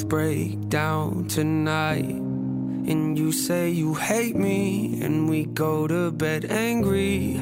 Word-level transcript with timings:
Both 0.00 0.08
break 0.08 0.68
down 0.70 1.26
tonight, 1.28 2.08
and 2.08 3.18
you 3.18 3.32
say 3.32 3.68
you 3.68 3.92
hate 3.92 4.34
me, 4.34 4.98
and 5.02 5.28
we 5.28 5.44
go 5.44 5.86
to 5.86 6.10
bed 6.10 6.46
angry, 6.46 7.38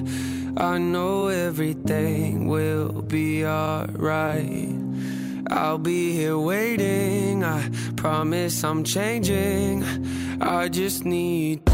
I 0.56 0.78
know 0.78 1.28
everything 1.28 2.48
will 2.48 3.02
be 3.02 3.46
alright. 3.46 4.74
I'll 5.46 5.78
be 5.78 6.12
here 6.12 6.36
waiting. 6.36 7.44
I 7.44 7.70
promise 7.94 8.64
I'm 8.64 8.82
changing. 8.82 9.84
I 10.40 10.68
just 10.68 11.04
need 11.04 11.64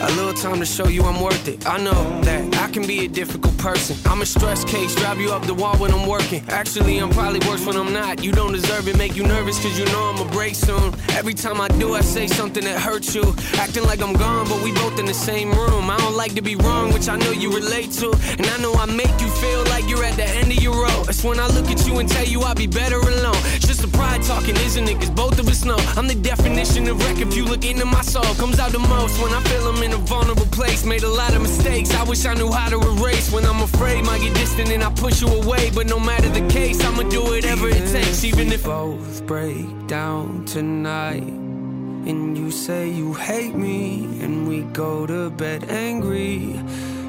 a 0.00 0.10
little 0.12 0.32
time 0.32 0.60
to 0.60 0.66
show 0.66 0.86
you 0.86 1.02
I'm 1.02 1.20
worth 1.20 1.48
it. 1.48 1.66
I 1.66 1.78
know 1.78 2.20
that 2.22 2.56
I 2.56 2.70
can 2.70 2.86
be 2.86 3.04
a 3.04 3.08
difficult 3.08 3.56
person. 3.58 3.96
I'm 4.06 4.22
a 4.22 4.26
stress 4.26 4.64
case, 4.64 4.94
drive 4.94 5.18
you 5.18 5.32
up 5.32 5.44
the 5.46 5.54
wall 5.54 5.76
when 5.76 5.92
I'm 5.92 6.06
working. 6.06 6.42
Actually, 6.48 6.98
I'm 6.98 7.10
probably 7.10 7.40
worse 7.48 7.64
when 7.66 7.76
I'm 7.76 7.92
not. 7.92 8.22
You 8.22 8.32
don't 8.32 8.52
deserve 8.52 8.88
it, 8.88 8.96
make 8.96 9.16
you 9.16 9.24
nervous, 9.24 9.60
cause 9.60 9.78
you 9.78 9.84
know 9.86 10.12
I'ma 10.14 10.30
break 10.30 10.54
soon. 10.54 10.87
Every 11.18 11.34
time 11.34 11.60
I 11.60 11.66
do, 11.66 11.94
I 11.94 12.00
say 12.00 12.28
something 12.28 12.62
that 12.62 12.80
hurts 12.80 13.12
you. 13.12 13.34
Acting 13.54 13.82
like 13.82 14.00
I'm 14.00 14.12
gone, 14.12 14.48
but 14.48 14.62
we 14.62 14.70
both 14.70 15.00
in 15.00 15.06
the 15.06 15.12
same 15.12 15.50
room. 15.50 15.90
I 15.90 15.96
don't 15.96 16.14
like 16.14 16.34
to 16.36 16.42
be 16.42 16.54
wrong, 16.54 16.92
which 16.92 17.08
I 17.08 17.16
know 17.16 17.32
you 17.32 17.52
relate 17.52 17.90
to. 17.98 18.12
And 18.38 18.46
I 18.46 18.56
know 18.58 18.72
I 18.74 18.86
make 18.86 19.10
you 19.20 19.26
feel 19.26 19.64
like 19.64 19.88
you're 19.88 20.04
at 20.04 20.14
the 20.14 20.22
end 20.22 20.52
of 20.52 20.62
your 20.62 20.80
road. 20.80 21.06
That's 21.06 21.24
when 21.24 21.40
I 21.40 21.48
look 21.48 21.66
at 21.72 21.84
you 21.88 21.98
and 21.98 22.08
tell 22.08 22.24
you 22.24 22.42
I'll 22.42 22.54
be 22.54 22.68
better 22.68 23.00
alone. 23.00 23.42
It's 23.56 23.66
just 23.66 23.82
the 23.82 23.88
pride 23.88 24.22
talking, 24.22 24.54
isn't 24.58 24.88
it? 24.88 24.94
Cause 25.00 25.10
both 25.10 25.40
of 25.40 25.48
us 25.48 25.64
know 25.64 25.76
I'm 25.96 26.06
the 26.06 26.14
definition 26.14 26.86
of 26.86 27.02
wreck. 27.04 27.18
If 27.18 27.34
you 27.34 27.44
look 27.44 27.64
into 27.64 27.84
my 27.84 28.02
soul, 28.02 28.32
comes 28.36 28.60
out 28.60 28.70
the 28.70 28.78
most 28.78 29.20
when 29.20 29.32
I 29.32 29.42
feel 29.42 29.66
I'm 29.66 29.82
in 29.82 29.94
a 29.94 29.96
vulnerable 29.96 30.46
place. 30.46 30.84
Made 30.84 31.02
a 31.02 31.08
lot 31.08 31.34
of 31.34 31.42
mistakes. 31.42 31.92
I 31.94 32.04
wish 32.04 32.24
I 32.26 32.34
knew 32.34 32.52
how 32.52 32.68
to 32.68 32.78
erase. 32.92 33.32
When 33.32 33.44
I'm 33.44 33.60
afraid, 33.60 34.04
might 34.04 34.20
get 34.20 34.34
distant 34.36 34.70
and 34.70 34.84
I 34.84 34.90
push 34.92 35.20
you 35.20 35.26
away. 35.26 35.72
But 35.74 35.88
no 35.88 35.98
matter 35.98 36.28
the 36.28 36.46
case, 36.48 36.80
I'ma 36.84 37.02
do 37.08 37.24
whatever 37.24 37.68
it 37.68 37.90
takes, 37.90 38.22
even 38.22 38.52
if 38.52 38.62
both 38.64 39.26
break 39.26 39.66
down 39.88 40.44
tonight. 40.44 41.07
And 41.16 42.36
you 42.36 42.50
say 42.50 42.88
you 42.88 43.14
hate 43.14 43.54
me, 43.54 44.04
and 44.22 44.48
we 44.48 44.62
go 44.62 45.06
to 45.06 45.30
bed 45.30 45.64
angry. 45.68 46.58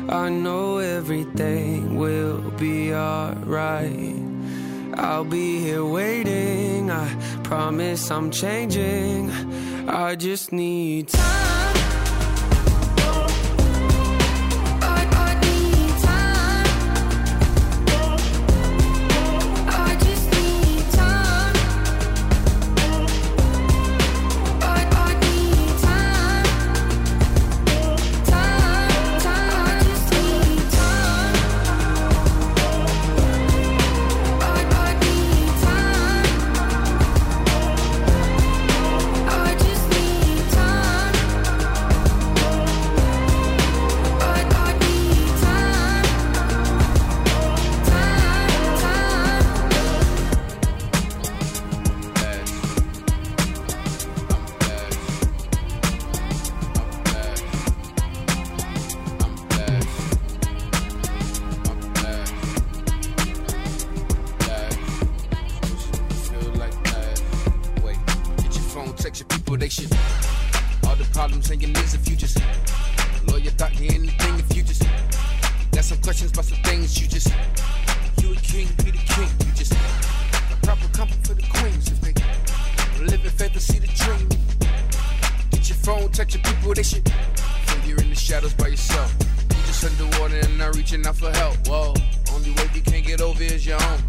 I 0.10 0.30
know 0.30 0.80
everything 0.80 1.98
will 1.98 2.42
be 2.52 2.94
alright. 2.94 4.16
I'll 4.96 5.24
be 5.24 5.60
here 5.60 5.86
waiting. 5.86 6.90
I 6.92 7.08
promise 7.44 8.10
I'm 8.10 8.32
changing. 8.32 9.32
I 9.88 10.16
just 10.16 10.52
need 10.52 11.10
time. 11.10 11.89
people. 69.58 69.98
All 70.88 70.96
the 70.96 71.06
problems 71.12 71.50
and 71.50 71.62
your 71.62 71.72
needs 71.72 71.96
if 71.96 72.08
you 72.08 72.16
just. 72.16 72.38
Lawyer 73.28 73.50
thought 73.52 73.74
you 73.80 73.90
anything 73.90 74.36
if 74.38 74.56
you 74.56 74.62
just. 74.62 74.84
Got 75.72 75.84
some 75.84 75.98
questions 76.02 76.32
about 76.32 76.46
some 76.46 76.62
things 76.64 77.02
you 77.02 77.08
just. 77.08 77.34
You 78.22 78.34
a 78.34 78.36
king, 78.36 78.68
be 78.78 78.92
the 78.92 79.04
king, 79.10 79.30
you 79.46 79.54
just. 79.56 79.74
A 79.74 80.56
proper 80.62 80.88
comfort 80.90 81.26
for 81.26 81.34
the 81.34 81.42
queens 81.50 81.88
if 81.88 82.00
they. 82.02 82.14
Live 83.04 83.26
in 83.26 83.32
faith 83.32 83.54
to 83.54 83.60
see 83.60 83.80
the 83.80 83.88
dream. 83.88 84.30
Get 85.50 85.68
your 85.68 85.78
phone, 85.78 86.12
text 86.12 86.36
your 86.36 86.44
people, 86.44 86.74
they 86.76 86.84
should. 86.84 87.10
When 87.10 87.90
you're 87.90 88.02
in 88.02 88.10
the 88.10 88.16
shadows 88.16 88.54
by 88.54 88.68
yourself. 88.68 89.16
You 89.50 89.64
just 89.66 89.84
underwater 89.84 90.38
and 90.38 90.60
not 90.60 90.76
reaching 90.76 91.06
out 91.08 91.16
for 91.16 91.32
help. 91.32 91.58
Whoa, 91.68 91.96
only 92.36 92.52
way 92.52 92.70
you 92.76 92.82
can't 92.82 93.06
get 93.06 93.22
over 93.22 93.42
is 93.42 93.66
your 93.66 93.82
own. 93.82 94.00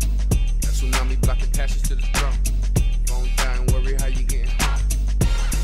That 0.61 0.73
tsunami 0.77 1.19
blocking 1.23 1.51
passage 1.53 1.83
to 1.89 1.95
the 1.95 2.03
throne. 2.03 2.37
Phone 3.07 3.29
dying, 3.37 3.67
worry 3.73 3.97
how 3.99 4.07
you 4.07 4.25
getting 4.25 4.60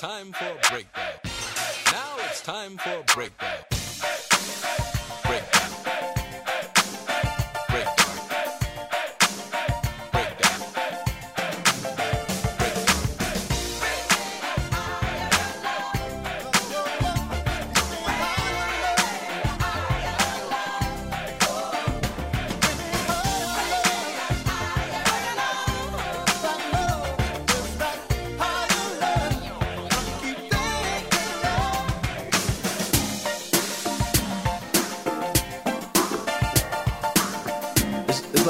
time 0.00 0.32
for 0.32 0.46
a 0.46 0.70
breakdown. 0.70 1.12
Now 1.92 2.16
it's 2.24 2.40
time 2.40 2.78
for 2.78 2.88
a 2.88 3.14
breakdown. 3.14 3.79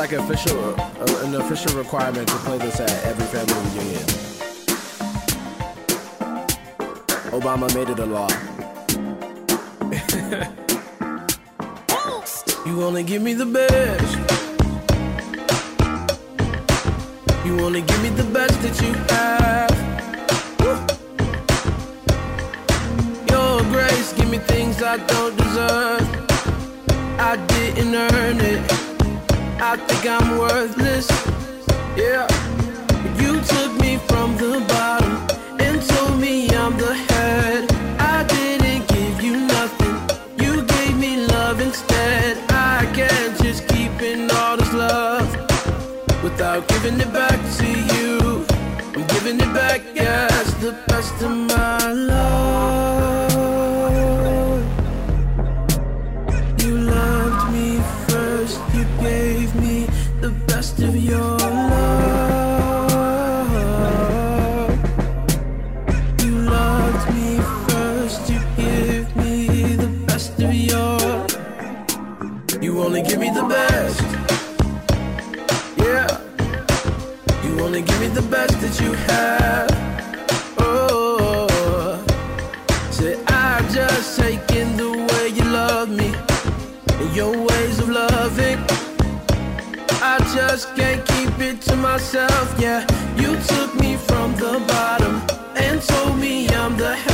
An 0.09 0.15
official, 0.19 0.59
uh, 0.81 1.25
an 1.25 1.35
official 1.35 1.77
requirement 1.77 2.27
to 2.27 2.35
play 2.37 2.57
this 2.57 2.81
at 2.81 2.91
every 3.05 3.27
family 3.27 3.53
reunion. 3.79 4.03
Obama 7.39 7.69
made 7.75 7.91
it 7.91 7.99
a 7.99 8.07
law. 8.07 8.29
you 12.67 12.83
only 12.83 13.03
give 13.03 13.21
me 13.21 13.35
the 13.35 13.45
best. 13.45 14.17
You 17.45 17.61
only 17.61 17.83
give 17.83 18.03
me 18.03 18.09
the 18.09 18.25
best 18.33 18.59
that 18.63 18.81
you 18.81 18.95
have. 19.13 19.71
Your 23.29 23.63
grace, 23.71 24.15
give 24.15 24.31
me 24.31 24.39
things 24.39 24.83
I 24.83 24.97
don't 24.97 25.37
deserve. 25.37 26.09
I 27.21 27.37
didn't 27.49 27.95
earn 27.95 28.41
it. 28.41 28.90
I 29.63 29.77
think 29.77 30.07
I'm 30.07 30.39
worthless. 30.39 31.07
Yeah. 31.95 32.27
You 33.21 33.41
took 33.43 33.81
me 33.81 33.99
from 34.09 34.35
the 34.39 34.65
bottom 34.69 35.00
you 78.83 78.93
have. 79.09 79.71
Oh, 80.59 82.05
say 82.91 83.23
I 83.27 83.61
just 83.73 84.17
the 84.77 84.91
way 84.91 85.29
you 85.29 85.45
love 85.45 85.89
me 85.91 86.15
your 87.15 87.33
ways 87.33 87.79
of 87.81 87.89
loving. 87.89 88.59
I 90.03 90.19
just 90.35 90.75
can't 90.77 91.05
keep 91.07 91.39
it 91.41 91.61
to 91.63 91.77
myself. 91.77 92.55
Yeah, 92.59 92.81
you 93.17 93.37
took 93.43 93.75
me 93.75 93.97
from 93.97 94.35
the 94.37 94.63
bottom 94.69 95.23
and 95.57 95.83
told 95.83 96.19
me 96.19 96.49
I'm 96.49 96.77
the 96.77 97.10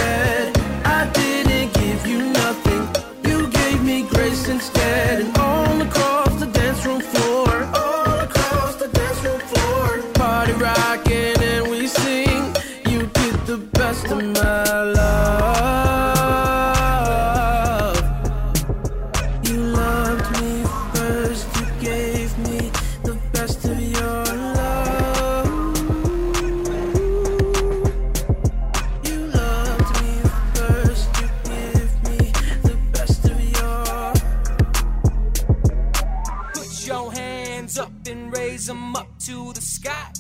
hands 37.66 37.78
up 37.78 38.06
and 38.06 38.32
raise 38.32 38.66
them 38.66 38.94
up 38.94 39.08
to 39.18 39.52
the 39.52 39.60
sky. 39.60 40.12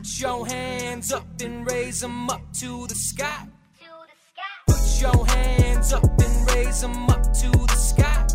Put 0.00 0.18
your 0.18 0.46
hands 0.46 1.12
up 1.12 1.26
and 1.42 1.70
raise 1.70 2.00
them 2.00 2.30
up 2.30 2.40
to 2.54 2.86
the 2.86 2.94
sky. 2.94 3.46
Put 4.66 4.98
your 4.98 5.26
hands 5.26 5.92
up 5.92 6.04
and 6.04 6.50
raise 6.54 6.80
them 6.80 7.10
up 7.10 7.22
to 7.22 7.50
the 7.50 7.76
sky. 7.76 8.26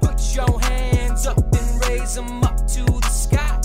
Put 0.00 0.36
your 0.36 0.60
hands 0.60 1.26
up 1.26 1.38
and 1.38 1.88
raise 1.88 2.14
them 2.14 2.44
up 2.44 2.56
to 2.68 2.84
the 2.84 3.10
sky. 3.10 3.60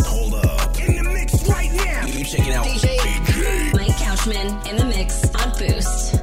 Hold 0.00 0.44
up. 0.44 0.80
In 0.80 1.04
the 1.04 1.10
mix 1.12 1.48
right 1.48 1.72
now. 1.72 2.06
You 2.06 2.24
check 2.24 2.48
it 2.48 2.52
out. 2.52 2.66
DJ. 2.66 3.72
Mike 3.72 3.96
Couchman 3.96 4.66
in 4.68 4.76
the 4.76 4.86
mix 4.86 5.32
on 5.36 5.56
Boost. 5.56 6.19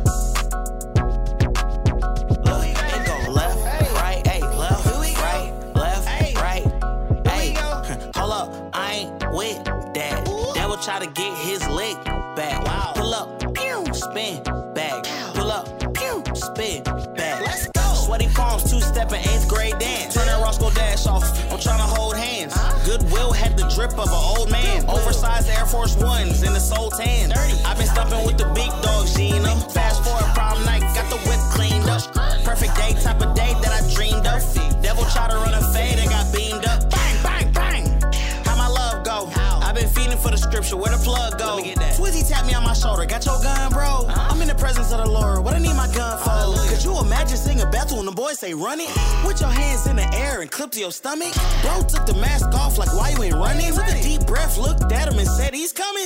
Got 43.07 43.25
your 43.25 43.41
gun, 43.41 43.71
bro. 43.71 44.05
I'm 44.09 44.41
in 44.41 44.47
the 44.47 44.55
presence 44.55 44.91
of 44.91 44.99
the 45.03 45.09
Lord, 45.09 45.43
what 45.43 45.53
I 45.53 45.59
need 45.59 45.75
my 45.75 45.87
gun 45.93 46.17
for? 46.19 46.69
Could 46.69 46.83
you 46.83 46.99
imagine 46.99 47.37
singing 47.37 47.69
battle 47.71 47.97
when 47.97 48.05
the 48.05 48.11
boys 48.11 48.39
say 48.39 48.53
run 48.53 48.79
it? 48.79 48.89
With 49.25 49.39
your 49.39 49.49
hands 49.49 49.87
in 49.87 49.95
the 49.95 50.07
air 50.13 50.41
and 50.41 50.51
clip 50.51 50.71
to 50.71 50.79
your 50.79 50.91
stomach? 50.91 51.33
Bro 51.61 51.83
took 51.87 52.05
the 52.05 52.15
mask 52.19 52.53
off 52.53 52.77
like 52.77 52.93
why 52.93 53.09
you 53.11 53.23
ain't 53.23 53.35
running? 53.35 53.73
Took 53.73 53.87
a 53.87 54.01
deep 54.01 54.27
breath, 54.27 54.57
looked 54.57 54.91
at 54.91 55.11
him 55.11 55.19
and 55.19 55.27
said 55.27 55.53
he's 55.53 55.71
coming. 55.71 55.96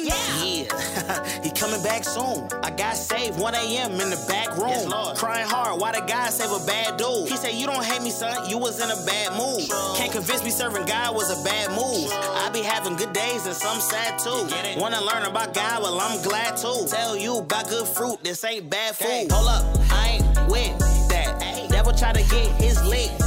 Yeah, 1.84 1.98
he 1.98 2.04
coming 2.04 2.04
back 2.04 2.04
soon. 2.04 2.48
I 2.64 2.70
got 2.72 2.96
saved 2.96 3.40
1 3.40 3.56
a.m. 3.56 3.92
in 3.92 4.10
the 4.10 4.26
back 4.28 4.58
room. 4.58 4.92
Crying 5.16 5.48
hard, 5.48 5.80
why 5.80 5.92
the 5.92 6.06
guy 6.06 6.30
save 6.30 6.52
a 6.52 6.66
bad 6.66 6.98
dude? 6.98 7.30
He 7.30 7.38
said, 7.38 7.54
You 7.54 7.68
don't 7.68 7.84
hate 7.84 8.02
me, 8.02 8.10
son, 8.10 8.50
you 8.50 8.58
was 8.58 8.82
in 8.82 8.90
a 8.90 9.06
bad 9.06 9.34
mood. 9.38 9.70
Can't 9.98 10.12
convince 10.12 10.44
me 10.44 10.50
serving 10.50 10.86
God 10.86 11.16
was 11.16 11.30
a 11.30 11.44
bad 11.44 11.70
move. 11.72 12.10
I 12.12 12.50
be 12.54 12.62
having 12.62 12.96
good 12.96 13.14
days 13.14 13.46
and 13.46 13.56
some 13.56 13.80
sad 13.80 14.20
too. 14.20 14.48
Wanna 14.80 15.02
learn 15.02 15.24
about 15.24 15.54
God? 15.54 15.84
Well, 15.84 16.00
I'm 16.00 16.22
glad 16.24 16.58
too. 16.58 16.86
Tell 16.88 17.18
you 17.18 17.40
about 17.40 17.70
good 17.70 17.88
fruit, 17.88 18.24
this 18.24 18.44
ain't 18.44 18.70
bad 18.70 18.96
food. 18.96 19.32
Hold 19.32 19.50
up, 19.50 19.64
I 19.92 20.20
ain't 20.20 20.50
with 20.50 20.78
that. 21.10 21.68
Devil 21.70 21.94
try 21.94 22.14
to 22.14 22.24
get 22.30 22.48
his 22.62 22.84
leg 22.86 23.21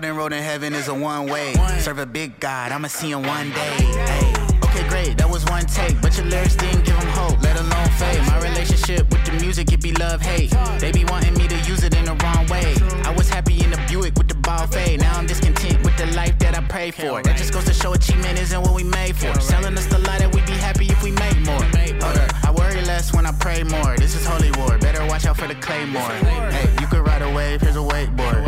golden 0.00 0.16
road 0.16 0.32
in 0.32 0.40
heaven 0.40 0.74
is 0.74 0.86
a 0.86 0.94
one 0.94 1.26
way. 1.26 1.54
Serve 1.80 1.98
a 1.98 2.06
big 2.06 2.38
God, 2.38 2.70
I'ma 2.70 2.86
see 2.86 3.10
him 3.10 3.24
one 3.24 3.50
day. 3.50 3.74
Hey. 4.06 4.32
Okay, 4.62 4.88
great, 4.88 5.18
that 5.18 5.28
was 5.28 5.44
one 5.46 5.66
take, 5.66 6.00
but 6.00 6.16
your 6.16 6.26
lyrics 6.26 6.54
didn't 6.54 6.84
give 6.84 6.94
him 6.94 7.08
hope, 7.08 7.42
let 7.42 7.58
alone 7.58 7.88
fade. 7.98 8.20
My 8.28 8.38
relationship 8.38 9.10
with 9.10 9.24
the 9.24 9.32
music, 9.40 9.72
it 9.72 9.82
be 9.82 9.90
love 9.94 10.22
hate. 10.22 10.54
They 10.78 10.92
be 10.92 11.04
wanting 11.06 11.34
me 11.34 11.48
to 11.48 11.56
use 11.66 11.82
it 11.82 11.96
in 11.96 12.04
the 12.04 12.14
wrong 12.22 12.46
way. 12.46 12.76
I 13.02 13.12
was 13.16 13.28
happy 13.28 13.60
in 13.64 13.72
the 13.72 13.80
Buick 13.88 14.14
with 14.14 14.28
the 14.28 14.36
ball 14.36 14.68
fade. 14.68 15.00
Now 15.00 15.18
I'm 15.18 15.26
discontent 15.26 15.82
with 15.82 15.96
the 15.96 16.06
life 16.14 16.38
that 16.38 16.56
I 16.56 16.60
pray 16.60 16.92
for. 16.92 17.20
That 17.20 17.36
just 17.36 17.52
goes 17.52 17.64
to 17.64 17.74
show 17.74 17.92
achievement 17.92 18.38
isn't 18.38 18.62
what 18.62 18.74
we 18.76 18.84
made 18.84 19.16
for. 19.16 19.34
Selling 19.40 19.76
us 19.76 19.86
the 19.86 19.98
lie 19.98 20.18
that 20.18 20.32
we'd 20.32 20.46
be 20.46 20.52
happy 20.52 20.86
if 20.86 21.02
we 21.02 21.10
make 21.10 21.38
more. 21.40 21.64
Hold 22.04 22.18
up, 22.18 22.44
I 22.46 22.52
worry 22.52 22.82
less 22.82 23.12
when 23.12 23.26
I 23.26 23.32
pray 23.32 23.64
more. 23.64 23.96
This 23.96 24.14
is 24.14 24.24
holy 24.24 24.52
war, 24.52 24.78
better 24.78 25.04
watch 25.06 25.26
out 25.26 25.38
for 25.38 25.48
the 25.48 25.56
claymore. 25.56 26.12
Hey, 26.54 26.70
you 26.80 26.86
could 26.86 27.04
ride 27.04 27.22
a 27.22 27.32
wave, 27.34 27.62
here's 27.62 27.74
a 27.74 27.80
wakeboard. 27.80 28.47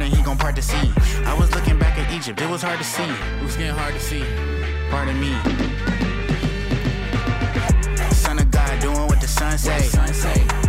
Pardon, 0.00 0.16
he 0.18 0.24
gon' 0.24 0.38
part 0.38 0.56
the 0.56 0.62
sea. 0.62 0.90
I 1.26 1.36
was 1.38 1.54
looking 1.54 1.78
back 1.78 1.98
at 1.98 2.10
Egypt, 2.12 2.40
it 2.40 2.48
was 2.48 2.62
hard 2.62 2.78
to 2.78 2.84
see. 2.84 3.02
It 3.02 3.42
was 3.42 3.56
getting 3.56 3.74
hard 3.74 3.94
to 3.94 4.00
see. 4.00 4.24
Pardon 4.90 5.20
me. 5.20 5.32
Son 8.12 8.38
of 8.38 8.50
God, 8.50 8.80
doing 8.80 9.06
what 9.06 9.20
the 9.20 9.28
sun 9.28 9.58
say. 9.58 9.80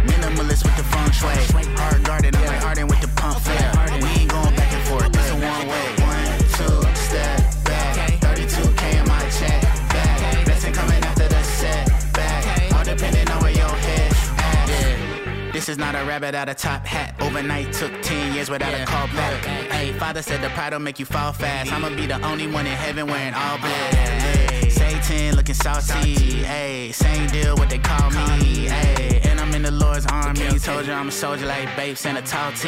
Minimalist 0.07 0.63
with 0.65 0.75
the 0.75 0.83
feng 0.83 1.11
shui. 1.11 1.31
Hard 1.77 2.03
guarded, 2.03 2.35
I'm 2.35 2.45
like 2.45 2.61
Harden 2.61 2.87
with 2.87 2.99
the 2.99 3.07
pump 3.19 3.39
flare. 3.39 3.71
We 4.01 4.09
ain't 4.21 4.31
going 4.31 4.55
back 4.55 4.71
and 4.73 4.83
forth, 4.87 5.11
this 5.13 5.29
a 5.31 5.35
one 5.35 5.67
way. 5.67 5.87
One, 6.11 6.37
two, 6.57 6.81
step 6.95 7.39
back. 7.63 8.19
32K 8.19 8.99
in 8.99 9.07
my 9.07 9.21
check 9.39 9.61
back. 9.95 10.45
Blessing 10.45 10.73
coming 10.73 11.03
after 11.03 11.27
the 11.27 11.41
set 11.43 11.87
back. 12.13 12.73
All 12.73 12.83
depending 12.83 13.29
on 13.29 13.41
where 13.41 13.51
your 13.51 13.75
head 13.87 14.11
at. 14.37 15.53
This 15.53 15.69
is 15.69 15.77
not 15.77 15.95
a 15.95 16.03
rabbit 16.03 16.35
out 16.35 16.49
of 16.49 16.57
top 16.57 16.85
hat. 16.85 17.20
Overnight 17.31 17.71
took 17.71 17.93
10 18.01 18.33
years 18.33 18.49
without 18.49 18.73
a 18.73 18.83
call 18.85 19.07
back. 19.07 19.45
Hey, 19.45 19.93
father 19.93 20.21
said 20.21 20.41
the 20.41 20.49
pride 20.49 20.73
will 20.73 20.81
make 20.81 20.99
you 20.99 21.05
fall 21.05 21.31
fast. 21.31 21.71
I'ma 21.71 21.87
be 21.95 22.05
the 22.05 22.21
only 22.25 22.45
one 22.45 22.67
in 22.67 22.73
heaven 22.73 23.07
wearing 23.07 23.33
all 23.33 23.57
black. 23.57 23.93
Hey, 23.93 24.69
Satan 24.69 25.37
looking 25.37 25.55
salty. 25.55 26.43
Hey, 26.43 26.91
same 26.91 27.29
deal 27.29 27.55
what 27.55 27.69
they 27.69 27.77
call 27.77 28.09
me. 28.09 28.67
Hey, 28.67 29.21
and 29.23 29.39
I'm 29.39 29.55
in 29.55 29.61
the 29.61 29.71
Lord's 29.71 30.05
army. 30.07 30.59
Told 30.59 30.85
you 30.85 30.91
I'm 30.91 31.07
a 31.07 31.11
soldier 31.11 31.45
like 31.45 31.73
babes 31.77 32.05
and 32.05 32.17
a 32.17 32.21
tall 32.21 32.51
T. 32.51 32.67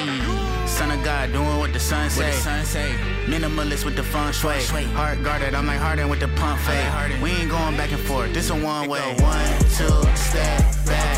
Son 0.65 0.89
of 0.91 1.03
God 1.03 1.33
doing 1.33 1.59
what 1.59 1.73
the 1.73 1.79
sun 1.79 2.09
say. 2.09 2.31
Minimalist 3.25 3.83
with 3.83 3.97
the 3.97 4.03
feng 4.03 4.31
shui. 4.31 4.61
Heart 4.95 5.23
guarded, 5.23 5.55
I'm 5.55 5.67
like 5.67 5.79
Harden 5.79 6.07
with 6.07 6.21
the 6.21 6.29
pump 6.39 6.57
fade. 6.61 7.21
We 7.21 7.31
ain't 7.31 7.51
going 7.51 7.75
back 7.75 7.91
and 7.91 8.01
forth. 8.01 8.33
This 8.33 8.49
a 8.49 8.55
one 8.55 8.87
way. 8.87 9.13
One, 9.19 9.59
two, 9.75 10.15
step 10.15 10.85
back. 10.85 11.12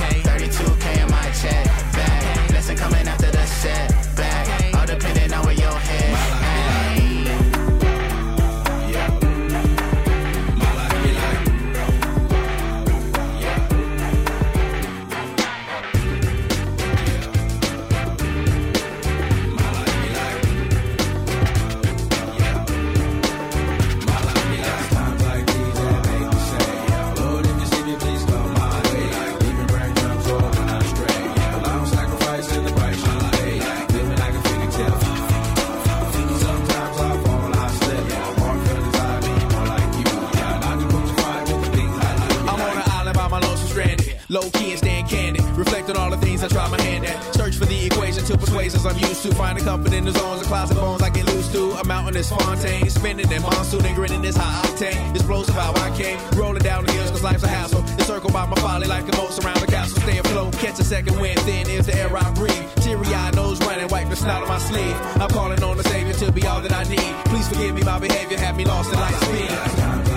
I 50.85 51.09
get 51.09 51.25
loose 51.25 51.51
to. 51.51 51.71
A 51.71 51.83
mountain 51.85 52.15
is 52.15 52.29
Fontaine. 52.29 52.89
Spinning 52.89 53.31
in 53.31 53.41
monsoon 53.41 53.85
and 53.85 53.95
grinning 53.95 54.23
is 54.23 54.35
high 54.35 54.61
octane. 54.67 55.15
Explosive 55.15 55.55
how 55.55 55.73
I 55.73 55.89
came. 55.97 56.19
Rolling 56.37 56.61
down 56.61 56.85
the 56.85 56.91
hills 56.91 57.11
cause 57.11 57.23
life's 57.23 57.43
a 57.43 57.47
hassle. 57.47 57.81
Encircled 57.99 58.33
by 58.33 58.45
my 58.45 58.55
folly 58.57 58.87
like 58.87 59.05
the 59.05 59.15
moats 59.17 59.39
around 59.39 59.59
the 59.59 59.67
castle. 59.67 60.01
Stay 60.01 60.17
afloat. 60.17 60.53
Catch 60.53 60.79
a 60.79 60.83
second 60.83 61.19
wind. 61.19 61.39
Thin 61.41 61.69
is 61.69 61.87
the 61.87 61.95
air 61.95 62.15
I 62.15 62.31
breathe. 62.33 62.69
Teary 62.75 63.07
eyed 63.07 63.35
nose 63.35 63.59
running. 63.61 63.87
Wipe 63.87 64.09
the 64.09 64.15
snot 64.15 64.43
on 64.43 64.47
my 64.47 64.59
sleeve. 64.59 64.95
I'm 65.21 65.29
calling 65.29 65.61
on 65.63 65.77
the 65.77 65.83
Savior 65.83 66.13
to 66.13 66.31
be 66.31 66.45
all 66.45 66.61
that 66.61 66.71
I 66.71 66.83
need. 66.83 67.13
Please 67.25 67.47
forgive 67.47 67.73
me 67.75 67.83
my 67.83 67.99
behavior. 67.99 68.37
have 68.37 68.55
me 68.55 68.65
lost 68.65 68.93
in 68.93 68.99
light 68.99 69.15
speed. 69.15 70.14